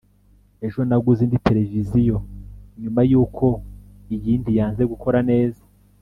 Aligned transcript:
ejo 0.65 0.79
naguze 0.87 1.19
indi 1.25 1.37
tereviziyo 1.47 2.17
nyuma 2.81 3.01
y'uko 3.11 3.45
iyindi 4.15 4.49
yanze 4.59 4.81
gukora 4.91 5.19
neza 5.29 5.61